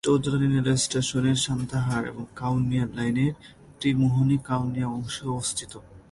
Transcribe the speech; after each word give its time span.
Chowdhurani 0.03 0.47
railway 0.47 0.77
station 0.77 1.25
Santahar-Kaunia 1.35 2.85
লাইনের 2.95 3.33
ত্রিমোহনী-কাউনিয়া 3.79 4.87
অংশে 4.87 5.23
অবস্থিত। 5.27 5.73